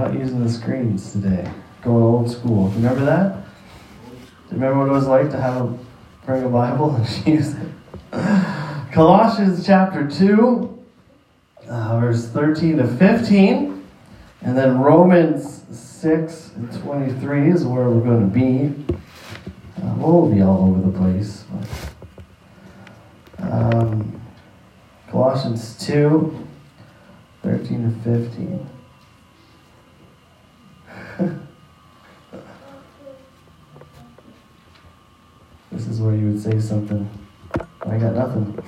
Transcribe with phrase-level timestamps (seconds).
[0.00, 1.50] not using the screens today.
[1.82, 2.68] Going old school.
[2.68, 3.44] Remember that?
[4.50, 5.78] Remember what it was like to have a
[6.24, 7.68] bring a Bible and use it?
[8.92, 10.84] Colossians chapter 2,
[11.68, 13.86] uh, verse 13 to 15.
[14.42, 18.94] And then Romans 6 and 23 is where we're going to be.
[19.82, 21.44] Uh, we'll be all over the place.
[23.36, 24.20] But, um,
[25.10, 26.48] Colossians 2,
[27.42, 28.79] 13 to 15.
[35.72, 37.08] this is where you would say something.
[37.86, 38.58] I got nothing.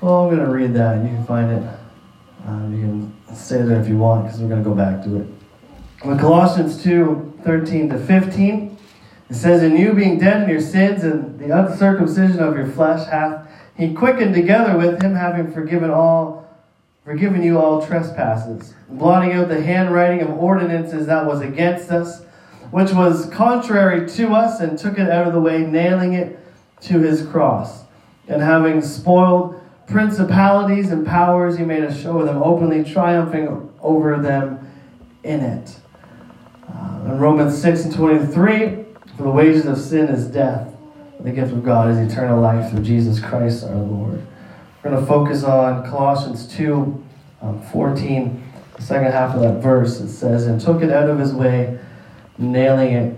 [0.00, 0.96] Well, I'm going to read that.
[0.96, 1.62] And you can find it.
[2.46, 5.20] Uh, you can stay there if you want because we're going to go back to
[5.20, 5.28] it.
[6.04, 8.78] In Colossians 2 13 to 15,
[9.28, 13.06] it says, In you being dead in your sins and the uncircumcision of your flesh
[13.08, 13.46] hath
[13.80, 16.39] he quickened together with him, having forgiven all
[17.10, 22.22] forgiven you all trespasses, blotting out the handwriting of ordinances that was against us,
[22.70, 26.38] which was contrary to us, and took it out of the way, nailing it
[26.80, 27.82] to his cross.
[28.28, 34.16] And having spoiled principalities and powers, he made a show of them, openly triumphing over
[34.18, 34.70] them
[35.24, 35.80] in it.
[36.68, 38.84] Uh, in Romans 6 and 23,
[39.16, 40.72] for the wages of sin is death,
[41.18, 44.24] the gift of God is eternal life through Jesus Christ our Lord.
[44.82, 47.04] We're going to focus on Colossians 2
[47.42, 48.42] um, 14,
[48.76, 50.00] the second half of that verse.
[50.00, 51.78] It says, And took it out of his way,
[52.38, 53.16] nailing it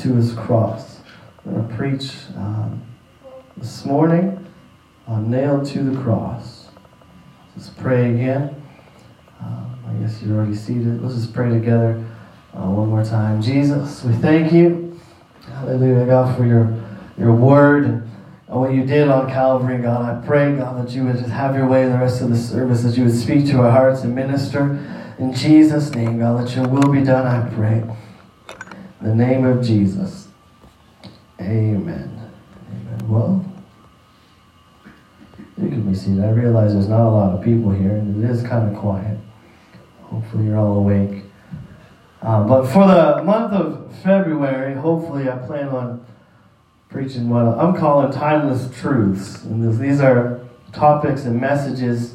[0.00, 1.00] to his cross.
[1.46, 2.84] I'm going to preach um,
[3.56, 4.46] this morning
[5.06, 6.68] on nailed to the cross.
[7.56, 8.62] Let's pray again.
[9.40, 11.00] Um, I guess you're already seated.
[11.00, 12.04] Let's just pray together
[12.52, 13.40] uh, one more time.
[13.40, 15.00] Jesus, we thank you.
[15.46, 16.78] Hallelujah, God, for your,
[17.16, 18.05] your word
[18.48, 20.22] and what you did on Calvary, God.
[20.22, 22.36] I pray, God, that you would just have your way in the rest of the
[22.36, 24.78] service, that you would speak to our hearts and minister.
[25.18, 27.82] In Jesus' name, God, that your will be done, I pray.
[29.00, 30.28] In the name of Jesus.
[31.40, 32.30] Amen.
[32.70, 33.08] Amen.
[33.08, 33.44] Well,
[35.58, 36.22] you can be seated.
[36.22, 39.18] I realize there's not a lot of people here, and it is kind of quiet.
[40.02, 41.24] Hopefully, you're all awake.
[42.22, 46.06] Um, but for the month of February, hopefully, I plan on
[46.88, 49.44] preaching what I'm calling timeless truths.
[49.44, 50.40] And these are
[50.72, 52.14] topics and messages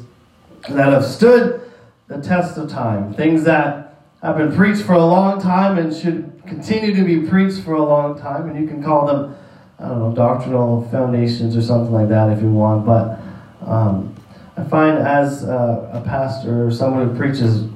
[0.68, 1.70] that have stood
[2.08, 3.14] the test of time.
[3.14, 7.62] Things that have been preached for a long time and should continue to be preached
[7.62, 8.48] for a long time.
[8.48, 9.36] And you can call them,
[9.78, 12.86] I don't know, doctrinal foundations or something like that if you want.
[12.86, 13.18] But
[13.66, 14.14] um,
[14.56, 17.68] I find as uh, a pastor or someone who preaches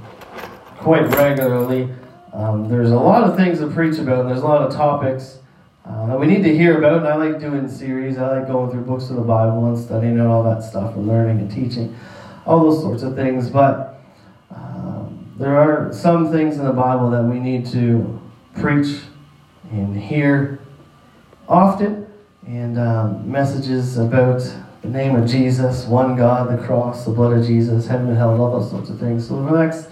[0.78, 1.88] quite regularly,
[2.32, 5.38] um, there's a lot of things to preach about, and there's a lot of topics
[5.86, 6.98] uh, that we need to hear about.
[6.98, 8.18] And I like doing series.
[8.18, 11.06] I like going through books of the Bible and studying and all that stuff and
[11.06, 11.96] learning and teaching,
[12.44, 13.50] all those sorts of things.
[13.50, 14.00] But
[14.50, 18.20] um, there are some things in the Bible that we need to
[18.54, 19.00] preach
[19.70, 20.60] and hear
[21.48, 22.06] often,
[22.46, 24.40] and um, messages about
[24.82, 28.40] the name of Jesus, one God, the cross, the blood of Jesus, heaven and hell,
[28.40, 29.26] all those sorts of things.
[29.26, 29.88] So for the next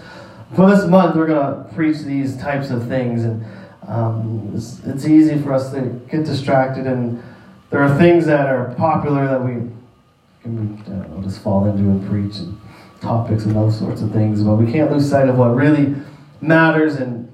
[0.55, 3.45] for this month, we're going to preach these types of things, and
[3.87, 7.21] um, it's, it's, easy for us to get distracted, and
[7.69, 9.69] there are things that are popular that we
[10.41, 12.59] can know, just fall into and preach, and
[13.01, 14.41] topics and those sorts of things.
[14.43, 15.95] But we can't lose sight of what really
[16.41, 17.31] matters and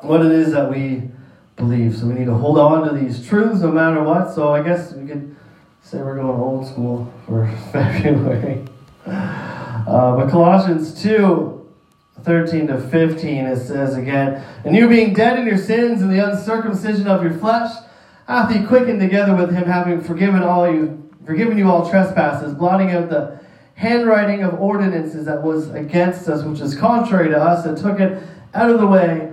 [0.00, 1.02] what it is that we
[1.56, 1.96] believe.
[1.96, 4.34] So we need to hold on to these truths no matter what.
[4.34, 5.34] So I guess we could
[5.82, 8.64] say we're going old school for February.
[9.06, 11.53] Uh, but Colossians 2
[12.24, 16.26] 13 to 15, it says again, And you being dead in your sins and the
[16.26, 17.70] uncircumcision of your flesh,
[18.26, 22.90] hath he quickened together with him, having forgiven all you, forgiven you all trespasses, blotting
[22.90, 23.38] out the
[23.74, 28.22] handwriting of ordinances that was against us, which is contrary to us, and took it
[28.54, 29.30] out of the way,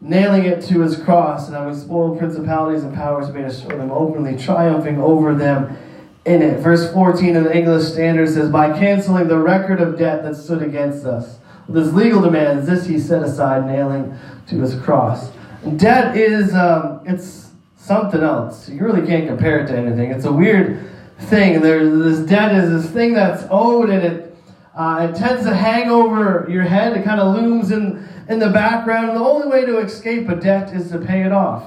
[0.00, 3.90] nailing it to his cross, and having spoiled principalities and powers, made us show them
[3.90, 5.76] openly, triumphing over them
[6.24, 6.60] in it.
[6.60, 10.62] Verse 14 of the English Standard says, By canceling the record of debt that stood
[10.62, 11.38] against us
[11.68, 14.18] with his legal demands, this he set aside, nailing
[14.48, 15.30] to his cross.
[15.76, 18.68] Debt is, um, it's something else.
[18.68, 20.10] You really can't compare it to anything.
[20.10, 20.88] It's a weird
[21.18, 21.60] thing.
[21.60, 24.36] There's this debt is this thing that's owed, and it
[24.74, 26.96] uh, it tends to hang over your head.
[26.96, 29.10] It kind of looms in in the background.
[29.10, 31.64] And the only way to escape a debt is to pay it off.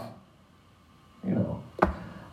[1.28, 1.64] You know,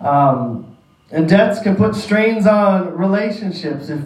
[0.00, 0.76] um,
[1.10, 3.88] and debts can put strains on relationships.
[3.88, 4.00] If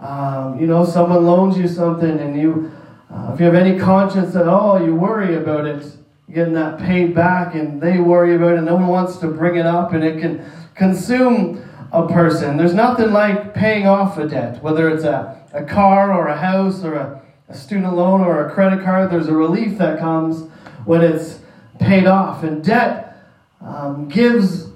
[0.00, 2.70] um, you know someone loans you something and you
[3.14, 5.86] uh, if you have any conscience at all, you worry about it
[6.32, 8.56] getting that paid back, and they worry about it.
[8.58, 10.44] And no one wants to bring it up, and it can
[10.74, 11.62] consume
[11.92, 12.56] a person.
[12.56, 16.82] There's nothing like paying off a debt, whether it's a, a car or a house
[16.82, 20.48] or a a student loan or a credit card, there's a relief that comes
[20.84, 21.40] when it's
[21.78, 22.42] paid off.
[22.42, 23.16] And debt
[23.60, 24.70] um, gives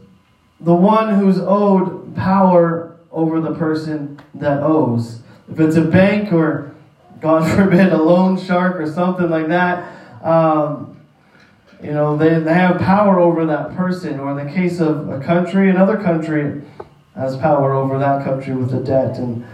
[0.60, 5.20] the one who's owed power over the person that owes.
[5.50, 6.74] If it's a bank or,
[7.20, 9.92] God forbid, a loan shark or something like that,
[10.22, 11.00] um,
[11.82, 14.18] you know, they, they have power over that person.
[14.18, 16.62] Or in the case of a country, another country
[17.14, 19.16] has power over that country with a debt.
[19.18, 19.44] And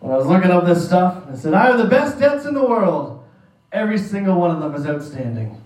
[0.07, 1.29] when I was looking up this stuff.
[1.31, 3.25] It said, I have the best debts in the world.
[3.73, 5.61] Every single one of them is outstanding.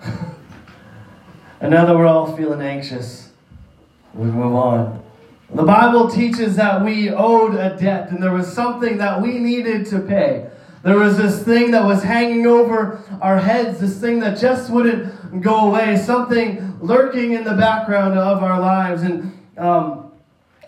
[1.60, 3.32] and now that we're all feeling anxious,
[4.14, 5.02] we move on.
[5.52, 9.86] The Bible teaches that we owed a debt and there was something that we needed
[9.86, 10.48] to pay.
[10.84, 15.42] There was this thing that was hanging over our heads, this thing that just wouldn't
[15.42, 19.02] go away, something lurking in the background of our lives.
[19.02, 20.03] And um,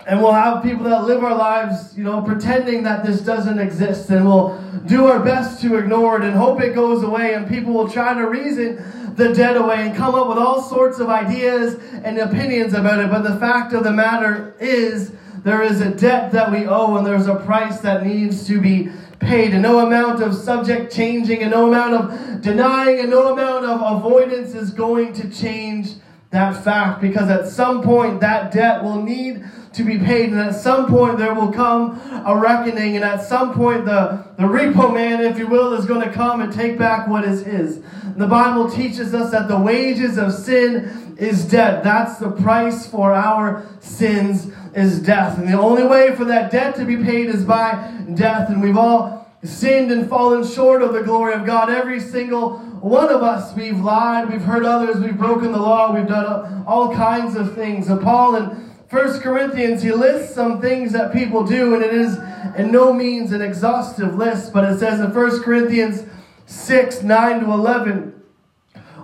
[0.06, 4.08] and we'll have people that live our lives, you know, pretending that this doesn't exist.
[4.08, 4.56] And we'll
[4.86, 7.34] do our best to ignore it and hope it goes away.
[7.34, 8.76] And people will try to reason
[9.16, 11.74] the dead away and come up with all sorts of ideas
[12.04, 13.10] and opinions about it.
[13.10, 15.10] But the fact of the matter is,
[15.42, 18.90] there is a debt that we owe and there's a price that needs to be
[19.18, 19.54] paid.
[19.54, 23.80] And no amount of subject changing and no amount of denying and no amount of
[23.96, 25.94] avoidance is going to change
[26.36, 29.42] that fact because at some point that debt will need
[29.72, 30.30] to be paid.
[30.30, 32.96] And at some point, there will come a reckoning.
[32.96, 36.40] And at some point, the, the repo man, if you will, is going to come
[36.40, 37.82] and take back what is his.
[38.16, 43.12] The Bible teaches us that the wages of sin is debt That's the price for
[43.12, 45.38] our sins is death.
[45.38, 48.48] And the only way for that debt to be paid is by death.
[48.48, 51.70] And we've all sinned and fallen short of the glory of God.
[51.70, 56.06] Every single one of us, we've lied, we've hurt others, we've broken the law, we've
[56.06, 57.88] done all kinds of things.
[57.88, 62.18] And Paul in First Corinthians, he lists some things that people do, and it is
[62.56, 66.04] in no means an exhaustive list, but it says in First Corinthians
[66.46, 68.22] 6 9 to 11,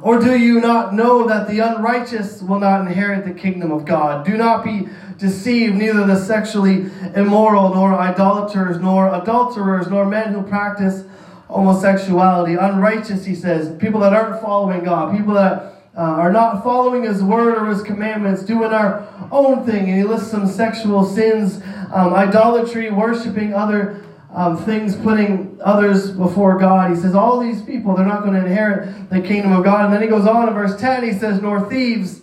[0.01, 4.25] Or do you not know that the unrighteous will not inherit the kingdom of God?
[4.25, 4.89] Do not be
[5.23, 11.05] deceived, neither the sexually immoral, nor idolaters, nor adulterers, nor men who practice
[11.49, 12.55] homosexuality.
[12.55, 17.23] Unrighteous, he says, people that aren't following God, people that uh, are not following his
[17.23, 19.89] word or his commandments, doing our own thing.
[19.89, 21.63] And he lists some sexual sins,
[21.93, 26.91] um, idolatry, worshiping other um, things, putting others before God.
[26.91, 29.85] He says, all these people, they're not going to inherit the kingdom of God.
[29.85, 32.23] And then he goes on in verse 10, he says, nor thieves,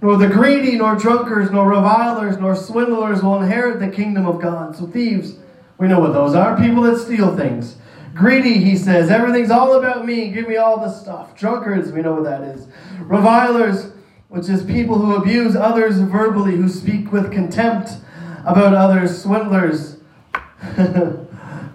[0.00, 4.76] nor the greedy, nor drunkards, nor revilers, nor swindlers will inherit the kingdom of God.
[4.76, 5.36] So thieves,
[5.76, 7.76] we know what those are people that steal things.
[8.14, 9.10] Greedy, he says.
[9.10, 10.30] Everything's all about me.
[10.30, 11.36] Give me all the stuff.
[11.36, 12.66] Drunkards, we know what that is.
[13.00, 13.92] Revilers,
[14.28, 17.92] which is people who abuse others verbally, who speak with contempt
[18.44, 19.22] about others.
[19.22, 19.98] Swindlers,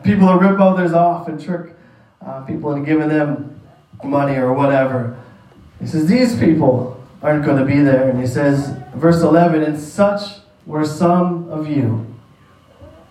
[0.03, 1.73] people who rip others off and trick
[2.25, 3.61] uh, people into giving them
[4.03, 5.17] money or whatever.
[5.79, 6.92] He says, These people
[7.23, 8.09] aren't going to be there.
[8.09, 12.13] And he says, verse 11, And such were some of you,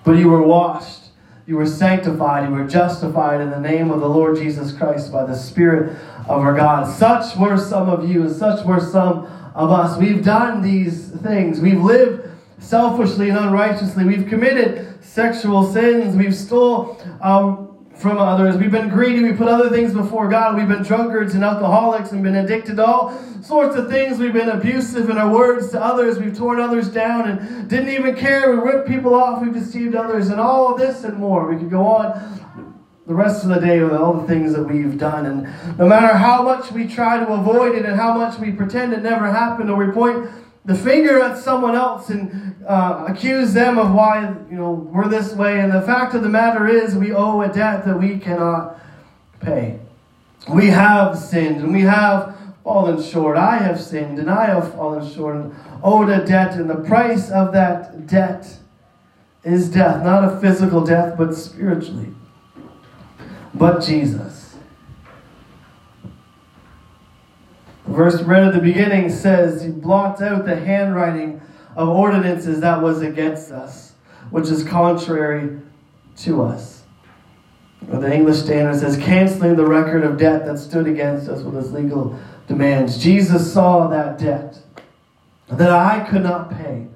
[0.05, 1.03] but you were washed
[1.45, 5.27] you were sanctified, you were justified in the name of the Lord Jesus Christ by
[5.27, 6.89] the Spirit of our God.
[6.97, 9.99] Such were some of you, and such were some of us.
[9.99, 11.61] We've done these things.
[11.61, 14.05] We've lived selfishly and unrighteously.
[14.05, 16.15] We've committed sexual sins.
[16.15, 18.57] We've stole um, from others.
[18.57, 19.23] We've been greedy.
[19.23, 20.57] We put other things before God.
[20.57, 24.19] We've been drunkards and alcoholics and been addicted to all sorts of things.
[24.19, 26.19] We've been abusive in our words to others.
[26.19, 28.51] We've torn others down and didn't even care.
[28.51, 29.43] We ripped people off.
[29.43, 31.47] We've deceived others and all of this and more.
[31.53, 32.41] We could go on.
[33.07, 35.27] the rest of the day with all the things that we've done.
[35.27, 38.93] And no matter how much we try to avoid it and how much we pretend
[38.93, 40.31] it never happened or we point
[40.65, 45.33] the finger at someone else and uh, accuse them of why you know we're this
[45.35, 45.61] way.
[45.61, 48.79] And the fact of the matter is, we owe a debt that we cannot
[49.41, 49.81] pay.
[50.49, 53.37] We have sinned and we have fallen short.
[53.37, 57.31] I have sinned and I have fallen short and owed a debt, and the price
[57.31, 58.59] of that debt
[59.45, 62.15] is death, not a physical death, but spiritually.
[63.53, 64.55] But Jesus.
[67.82, 71.41] The verse read at the beginning says, He blots out the handwriting
[71.77, 73.93] of ordinances that was against us,
[74.31, 75.61] which is contrary
[76.19, 76.83] to us.
[77.91, 81.57] Or the English Standard says, canceling the record of debt that stood against us with
[81.57, 83.03] its legal demands.
[83.03, 84.59] Jesus saw that debt
[85.49, 86.87] that I could not pay.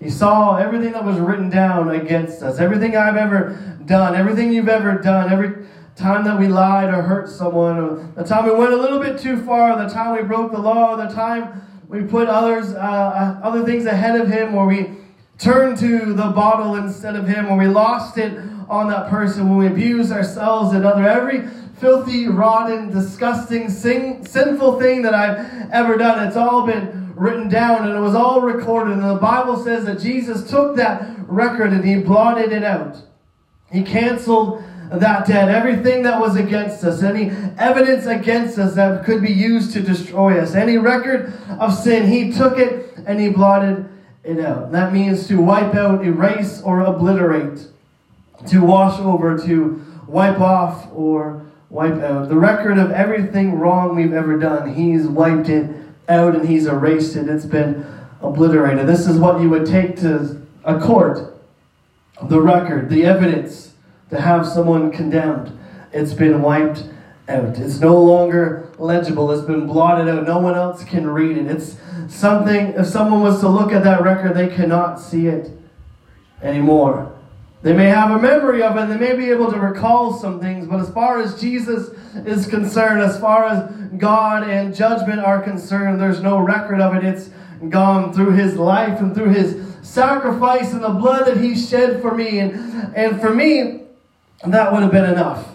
[0.00, 4.68] He saw everything that was written down against us, everything I've ever done, everything you've
[4.68, 8.72] ever done, every time that we lied or hurt someone, or the time we went
[8.72, 12.28] a little bit too far, the time we broke the law, the time we put
[12.28, 14.90] others, uh, uh other things ahead of Him, or we
[15.38, 19.58] turned to the bottle instead of Him, or we lost it on that person, when
[19.58, 21.46] we abused ourselves and other every
[21.78, 26.26] filthy, rotten, disgusting, sin, sinful thing that I've ever done.
[26.26, 28.94] It's all been written down and it was all recorded.
[28.94, 32.96] And the Bible says that Jesus took that record and he blotted it out.
[33.70, 39.22] He canceled that debt, everything that was against us, any evidence against us that could
[39.22, 43.88] be used to destroy us, any record of sin, he took it and he blotted
[44.22, 44.72] it out.
[44.72, 47.66] That means to wipe out, erase, or obliterate,
[48.48, 52.28] to wash over, to wipe off, or wipe out.
[52.28, 55.74] The record of everything wrong we've ever done, he's wiped it
[56.08, 57.28] out and he's erased it.
[57.28, 57.86] It's been
[58.20, 58.86] obliterated.
[58.86, 61.30] This is what you would take to a court
[62.22, 63.73] the record, the evidence
[64.14, 65.58] to have someone condemned.
[65.92, 66.84] It's been wiped
[67.28, 67.58] out.
[67.58, 69.30] It's no longer legible.
[69.32, 70.24] It's been blotted out.
[70.24, 71.46] No one else can read it.
[71.46, 71.76] It's
[72.08, 75.50] something, if someone was to look at that record, they cannot see it
[76.42, 77.12] anymore.
[77.62, 80.66] They may have a memory of it, they may be able to recall some things,
[80.66, 81.88] but as far as Jesus
[82.26, 87.04] is concerned, as far as God and judgment are concerned, there's no record of it.
[87.04, 87.30] It's
[87.70, 92.14] gone through his life and through his sacrifice and the blood that he shed for
[92.14, 92.40] me.
[92.40, 93.83] And, and for me,
[94.52, 95.48] that would have been enough.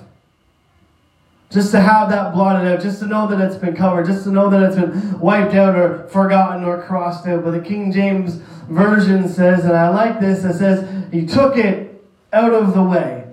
[1.50, 4.32] Just to have that blotted out, just to know that it's been covered, just to
[4.32, 7.44] know that it's been wiped out or forgotten or crossed out.
[7.44, 8.36] But the King James
[8.70, 13.26] Version says, and I like this, it says, He took it out of the way.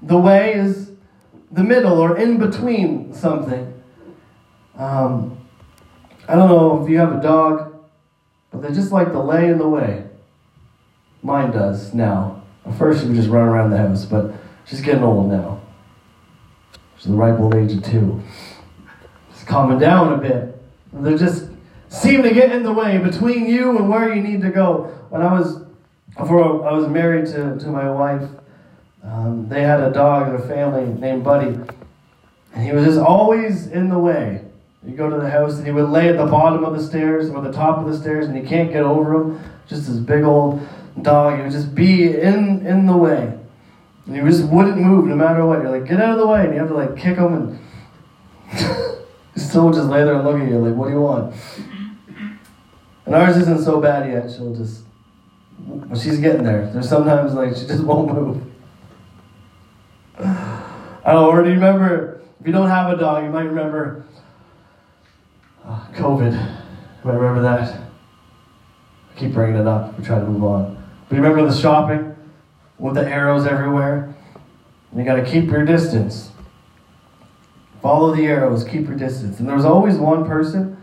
[0.00, 0.92] The way is
[1.52, 3.70] the middle or in between something.
[4.76, 5.46] Um,
[6.26, 7.74] I don't know if you have a dog,
[8.50, 10.04] but they just like to lay in the way.
[11.22, 12.42] Mine does now.
[12.66, 14.34] At first, she would just run around the house, but
[14.66, 15.60] she's getting old now.
[16.96, 18.22] She's the ripe old age of two.
[19.32, 20.62] She's calming down a bit.
[20.92, 21.48] They just
[21.88, 24.84] seem to get in the way between you and where you need to go.
[25.10, 25.64] When I was
[26.16, 28.28] before I was married to, to my wife,
[29.02, 31.58] um, they had a dog in a family named Buddy,
[32.54, 34.40] and he was just always in the way.
[34.86, 37.30] You go to the house, and he would lay at the bottom of the stairs
[37.30, 39.40] or the top of the stairs, and you can't get over him.
[39.66, 40.66] Just this big old
[41.02, 41.36] dog.
[41.36, 43.38] He would just be in in the way,
[44.06, 45.62] and he just wouldn't move no matter what.
[45.62, 47.58] You're like, get out of the way, and you have to like kick him, and
[49.36, 51.34] still just lay there and look at you like, what do you want?
[53.06, 54.30] And ours isn't so bad yet.
[54.30, 54.84] She'll just
[55.58, 56.70] but she's getting there.
[56.72, 58.42] There's sometimes like she just won't move.
[60.18, 64.06] I you remember, if you don't have a dog, you might remember
[65.64, 66.32] uh, COVID.
[66.32, 67.74] You might remember that.
[67.74, 69.98] I keep bringing it up.
[69.98, 70.82] We try to move on.
[71.08, 72.13] But you remember the shopping
[72.78, 74.14] with the arrows everywhere?
[74.90, 76.30] And you got to keep your distance.
[77.82, 79.38] Follow the arrows, keep your distance.
[79.40, 80.74] And there was always one person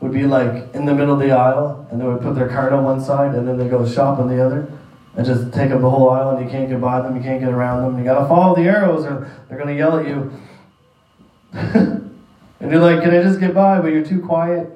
[0.00, 2.72] would be like in the middle of the aisle and they would put their cart
[2.72, 4.70] on one side and then they go shop on the other
[5.16, 7.40] and just take up the whole aisle and you can't get by them, you can't
[7.40, 7.98] get around them.
[7.98, 10.30] You gotta follow the arrows or they're gonna yell at you.
[11.52, 13.80] and you're like, can I just get by?
[13.80, 14.68] But you're too quiet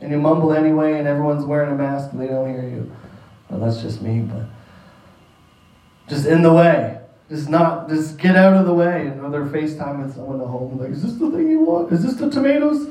[0.00, 2.90] and you mumble anyway and everyone's wearing a mask and they don't hear you.
[3.48, 4.46] Well, that's just me, but
[6.08, 7.00] just in the way.
[7.28, 9.08] Just not, just get out of the way.
[9.08, 10.78] And they're FaceTiming someone at home.
[10.78, 11.92] Like, is this the thing you want?
[11.92, 12.86] Is this the tomatoes?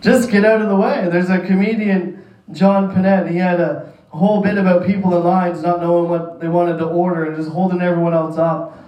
[0.00, 1.08] Just get out of the way.
[1.10, 5.80] There's a comedian, John Pinette, he had a whole bit about people in lines not
[5.80, 8.78] knowing what they wanted to order and just holding everyone else up.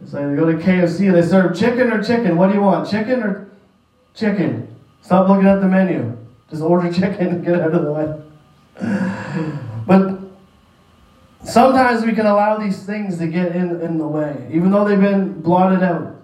[0.00, 2.36] It's like they go to KFC and they serve chicken or chicken.
[2.36, 2.88] What do you want?
[2.88, 3.50] Chicken or
[4.14, 4.76] chicken?
[5.02, 6.16] Stop looking at the menu.
[6.50, 8.22] Just order chicken and get out of the way.
[9.86, 10.17] But
[11.58, 15.00] Sometimes we can allow these things to get in, in the way, even though they've
[15.00, 16.14] been blotted out.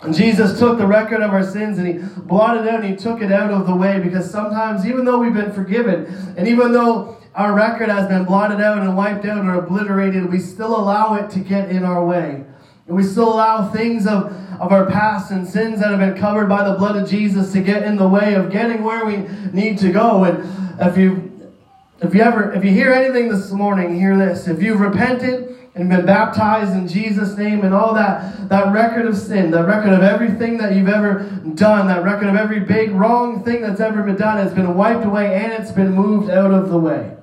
[0.00, 3.20] And Jesus took the record of our sins and he blotted out and he took
[3.20, 6.06] it out of the way because sometimes, even though we've been forgiven,
[6.38, 10.38] and even though our record has been blotted out and wiped out or obliterated, we
[10.38, 12.42] still allow it to get in our way.
[12.86, 16.48] And we still allow things of, of our past and sins that have been covered
[16.48, 19.76] by the blood of Jesus to get in the way of getting where we need
[19.80, 20.24] to go.
[20.24, 21.29] And if you
[22.02, 24.48] if you ever if you hear anything this morning, hear this.
[24.48, 29.16] If you've repented and been baptized in Jesus' name and all that, that record of
[29.16, 31.20] sin, that record of everything that you've ever
[31.54, 35.04] done, that record of every big wrong thing that's ever been done has been wiped
[35.04, 37.16] away and it's been moved out of the way.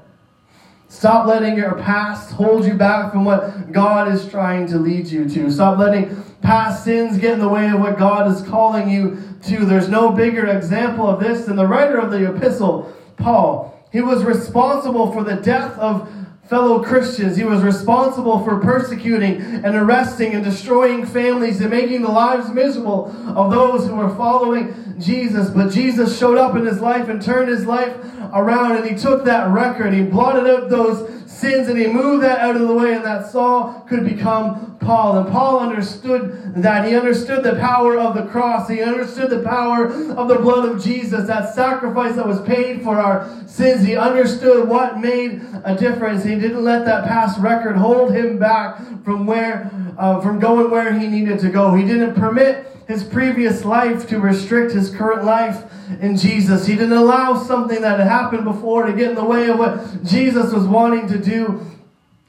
[0.90, 5.28] Stop letting your past hold you back from what God is trying to lead you
[5.28, 5.52] to.
[5.52, 9.66] Stop letting past sins get in the way of what God is calling you to.
[9.66, 13.77] There's no bigger example of this than the writer of the epistle, Paul.
[13.92, 16.10] He was responsible for the death of
[16.48, 17.36] fellow Christians.
[17.36, 23.08] He was responsible for persecuting and arresting and destroying families and making the lives miserable
[23.36, 25.50] of those who were following Jesus.
[25.50, 27.96] But Jesus showed up in his life and turned his life
[28.34, 29.94] around and he took that record.
[29.94, 33.30] He blotted out those sins and he moved that out of the way and that
[33.30, 35.18] Saul could become Paul.
[35.18, 36.88] And Paul understood that.
[36.88, 38.70] He understood the power of the cross.
[38.70, 42.98] He understood the power of the blood of Jesus, that sacrifice that was paid for
[42.98, 43.86] our sins.
[43.86, 46.24] He understood what made a difference.
[46.24, 50.98] He didn't let that past record hold him back from where, uh, from going where
[50.98, 51.74] he needed to go.
[51.74, 55.64] He didn't permit his previous life to restrict his current life
[56.00, 56.66] in Jesus.
[56.66, 60.04] He didn't allow something that had happened before to get in the way of what
[60.04, 61.66] Jesus was wanting to do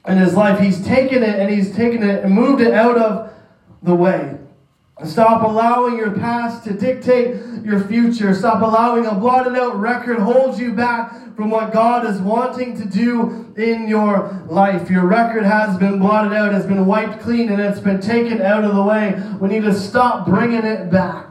[0.07, 0.59] in his life.
[0.59, 3.33] He's taken it and he's taken it and moved it out of
[3.83, 4.38] the way.
[5.05, 8.33] Stop allowing your past to dictate your future.
[8.33, 12.85] Stop allowing a blotted out record hold you back from what God is wanting to
[12.85, 14.89] do in your life.
[14.89, 18.65] Your record has been blotted out, has been wiped clean, and it's been taken out
[18.65, 19.21] of the way.
[19.39, 21.27] We need to stop bringing it back.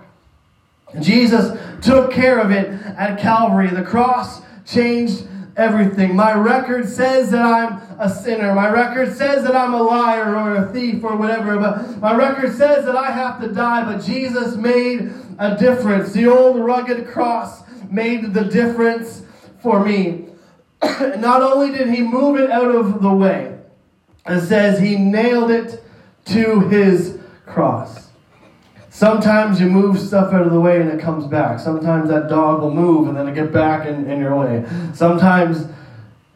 [1.00, 3.68] Jesus took care of it at Calvary.
[3.68, 5.26] The cross changed
[5.58, 6.14] everything.
[6.14, 8.54] My record says that I'm a sinner.
[8.54, 11.58] My record says that I'm a liar or a thief or whatever.
[11.58, 13.84] But my record says that I have to die.
[13.84, 16.12] But Jesus made a difference.
[16.12, 19.24] The old rugged cross made the difference
[19.60, 20.28] for me.
[20.82, 23.58] Not only did he move it out of the way,
[24.26, 25.82] it says he nailed it
[26.26, 28.07] to his cross.
[28.98, 31.60] Sometimes you move stuff out of the way and it comes back.
[31.60, 34.66] Sometimes that dog will move and then it get back in, in your way.
[34.92, 35.68] Sometimes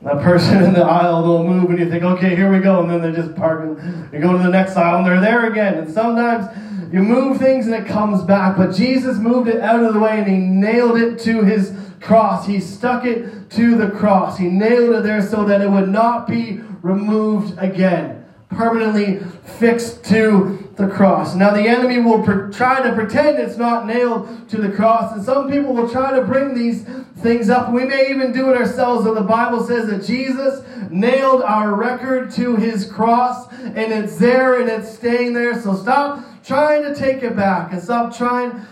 [0.02, 2.80] that person in the aisle will move and you think, okay, here we go.
[2.80, 5.50] And then they just park and you go to the next aisle and they're there
[5.50, 5.74] again.
[5.74, 6.46] And sometimes
[6.94, 8.56] you move things and it comes back.
[8.56, 12.46] But Jesus moved it out of the way and he nailed it to his cross.
[12.46, 14.38] He stuck it to the cross.
[14.38, 19.20] He nailed it there so that it would not be removed again permanently
[19.58, 21.34] fixed to the cross.
[21.34, 25.50] Now, the enemy will try to pretend it's not nailed to the cross, and some
[25.50, 26.84] people will try to bring these
[27.18, 27.72] things up.
[27.72, 32.30] We may even do it ourselves, but the Bible says that Jesus nailed our record
[32.32, 35.60] to his cross, and it's there and it's staying there.
[35.60, 38.66] So stop trying to take it back and stop trying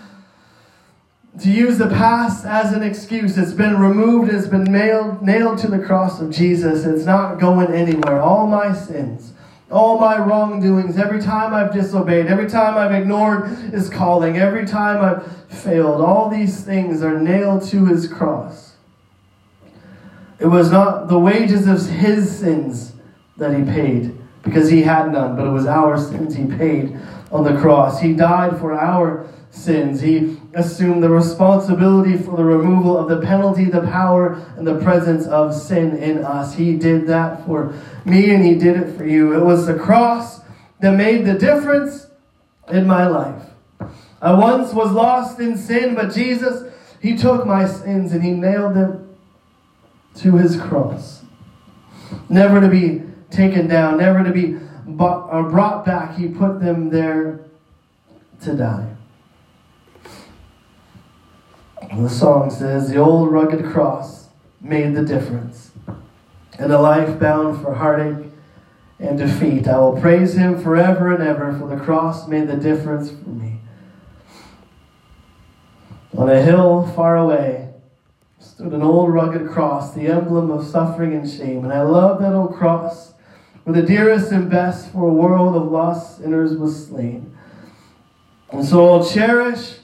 [1.38, 3.36] to use the past as an excuse.
[3.36, 6.84] It's been removed, it's been nailed, nailed to the cross of Jesus.
[6.84, 8.20] It's not going anywhere.
[8.20, 9.32] All my sins
[9.70, 15.02] all my wrongdoings, every time I've disobeyed, every time I've ignored his calling, every time
[15.02, 18.74] I've failed, all these things are nailed to his cross.
[20.38, 22.92] It was not the wages of his sins
[23.36, 26.98] that he paid, because he had none, but it was our sins he paid
[27.30, 28.00] on the cross.
[28.00, 30.00] He died for our sins.
[30.00, 35.26] He assumed the responsibility for the removal of the penalty, the power, and the presence
[35.26, 36.54] of sin in us.
[36.54, 39.36] He did that for me and He did it for you.
[39.36, 40.40] It was the cross
[40.80, 42.06] that made the difference
[42.70, 43.42] in my life.
[44.22, 48.74] I once was lost in sin, but Jesus, He took my sins and He nailed
[48.74, 49.16] them
[50.16, 51.22] to His cross.
[52.28, 54.56] Never to be taken down, never to be
[54.98, 56.16] uh, brought back.
[56.16, 57.40] He put them there
[58.42, 58.96] to die.
[61.88, 64.28] And the song says, The old rugged cross
[64.60, 65.70] made the difference.
[66.58, 68.26] In a life bound for heartache
[68.98, 73.10] and defeat, I will praise him forever and ever, for the cross made the difference
[73.10, 73.60] for me.
[76.16, 77.70] On a hill far away
[78.38, 81.64] stood an old rugged cross, the emblem of suffering and shame.
[81.64, 83.14] And I love that old cross,
[83.64, 87.36] where the dearest and best for a world of lost sinners was slain.
[88.50, 89.79] And so I'll cherish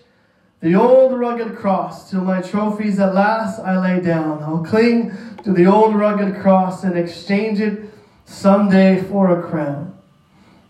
[0.60, 4.42] the old rugged cross till my trophies at last I lay down.
[4.42, 5.12] I'll cling
[5.44, 7.90] to the old rugged cross and exchange it
[8.24, 9.96] someday for a crown.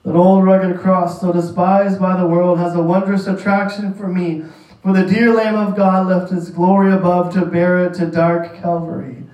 [0.04, 4.44] That old rugged cross, so despised by the world, has a wondrous attraction for me.
[4.82, 8.60] For the dear Lamb of God left his glory above to bear it to dark
[8.60, 9.24] Calvary.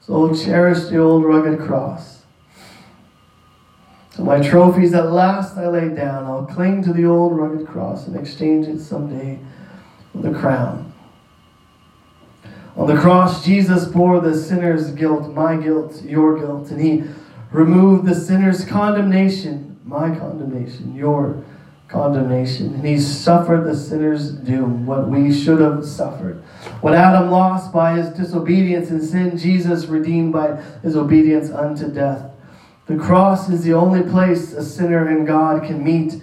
[0.00, 2.22] So I'll cherish the old rugged cross.
[4.10, 6.24] So my trophies at last I lay down.
[6.24, 9.38] I'll cling to the old rugged cross and exchange it someday
[10.14, 10.92] the crown.
[12.76, 17.04] On the cross, Jesus bore the sinner's guilt, my guilt, your guilt, and he
[17.50, 21.44] removed the sinner's condemnation, my condemnation, your
[21.88, 22.74] condemnation.
[22.74, 26.42] And he suffered the sinner's doom, what we should have suffered.
[26.80, 32.30] What Adam lost by his disobedience and sin, Jesus redeemed by his obedience unto death.
[32.86, 36.22] The cross is the only place a sinner and God can meet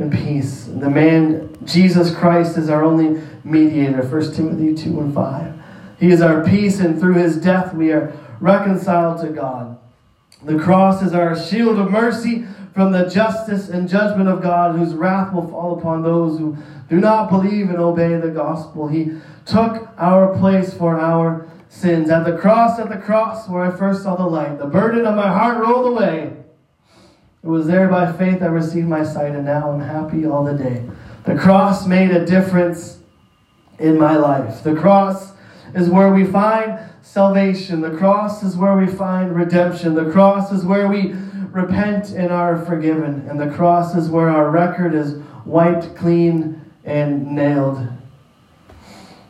[0.00, 0.64] in peace.
[0.64, 4.02] The man, Jesus Christ, is our only mediator.
[4.02, 5.54] 1 Timothy 2 and 5.
[5.98, 9.78] He is our peace, and through his death we are reconciled to God.
[10.42, 14.94] The cross is our shield of mercy from the justice and judgment of God, whose
[14.94, 16.56] wrath will fall upon those who
[16.88, 18.88] do not believe and obey the gospel.
[18.88, 22.08] He took our place for our sins.
[22.08, 25.14] At the cross, at the cross, where I first saw the light, the burden of
[25.14, 26.39] my heart rolled away.
[27.42, 30.52] It was there by faith I received my sight, and now I'm happy all the
[30.52, 30.86] day.
[31.24, 32.98] The cross made a difference
[33.78, 34.62] in my life.
[34.62, 35.32] The cross
[35.74, 37.80] is where we find salvation.
[37.80, 39.94] The cross is where we find redemption.
[39.94, 41.14] The cross is where we
[41.50, 43.26] repent and are forgiven.
[43.28, 47.86] And the cross is where our record is wiped clean and nailed.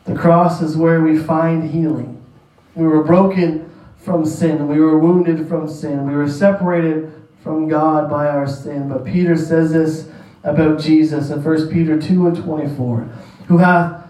[0.05, 2.23] The cross is where we find healing.
[2.75, 4.67] We were broken from sin.
[4.67, 6.07] We were wounded from sin.
[6.07, 8.89] We were separated from God by our sin.
[8.89, 10.09] But Peter says this
[10.45, 13.01] about Jesus in 1 Peter 2 and 24,
[13.49, 14.01] who hath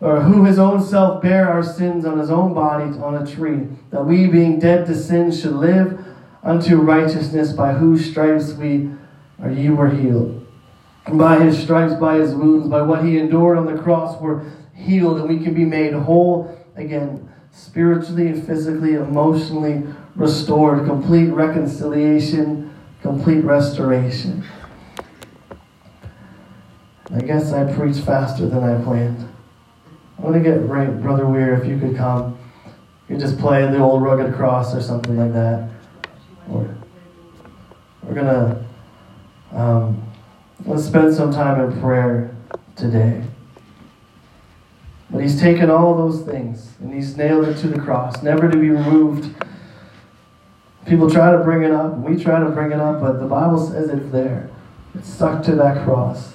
[0.00, 3.66] or who his own self bare our sins on his own body on a tree,
[3.90, 6.04] that we being dead to sin should live
[6.42, 8.90] unto righteousness, by whose stripes we
[9.42, 10.46] or ye were healed.
[11.06, 14.44] And by his stripes, by his wounds, by what he endured on the cross, we're
[14.74, 19.82] healed, and we can be made whole again, spiritually, physically, emotionally
[20.14, 22.65] restored, complete reconciliation,
[23.06, 24.44] complete restoration.
[27.14, 29.28] I guess I preached faster than I planned.
[30.18, 32.36] I want to get right, Brother Weir, if you could come.
[33.08, 35.70] You just play the old rugged cross or something like that.
[36.48, 36.74] We're,
[38.02, 38.64] we're going to
[39.52, 40.02] um,
[40.64, 42.34] let's spend some time in prayer
[42.74, 43.22] today.
[45.10, 48.56] But he's taken all those things and he's nailed it to the cross, never to
[48.56, 49.32] be removed.
[50.86, 53.58] People try to bring it up, we try to bring it up, but the Bible
[53.58, 54.48] says it's there.
[54.94, 56.32] It's stuck to that cross.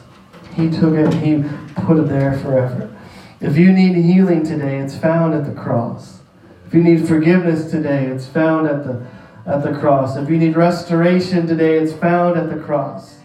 [0.55, 1.43] He took it, he
[1.85, 2.93] put it there forever.
[3.39, 6.19] If you need healing today, it's found at the cross.
[6.67, 9.05] If you need forgiveness today, it's found at the
[9.45, 10.15] at the cross.
[10.17, 13.17] If you need restoration today, it's found at the cross.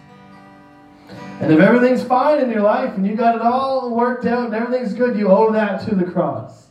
[1.40, 4.54] And if everything's fine in your life and you got it all worked out and
[4.54, 6.65] everything's good, you owe that to the cross.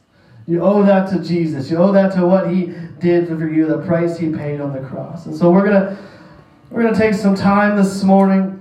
[0.48, 1.72] You owe that to Jesus.
[1.72, 4.88] You owe that to what he did for you, the price he paid on the
[4.88, 5.26] cross.
[5.26, 5.98] And so we're gonna
[6.70, 8.52] we're gonna take some time this morning.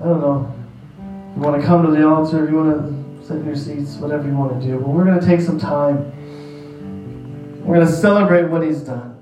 [0.00, 0.54] I don't know.
[1.34, 4.26] You want to come to the altar, you want to sit in your seats, whatever
[4.26, 4.78] you want to do.
[4.78, 6.12] But we're gonna take some time
[7.66, 9.20] we're going to celebrate what he's done.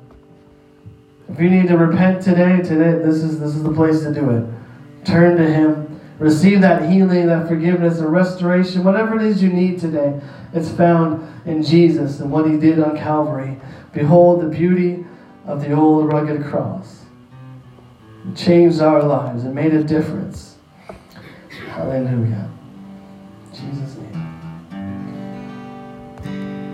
[1.30, 4.28] If you need to repent today, today this is this is the place to do
[4.30, 5.06] it.
[5.06, 5.93] Turn to him.
[6.18, 10.20] Receive that healing, that forgiveness, and restoration, whatever it is you need today.
[10.52, 13.58] It's found in Jesus and what he did on Calvary.
[13.92, 15.04] Behold the beauty
[15.46, 17.04] of the old rugged cross.
[18.28, 19.44] It changed our lives.
[19.44, 20.56] It made a difference.
[21.68, 22.50] Hallelujah.
[23.52, 23.93] Jesus'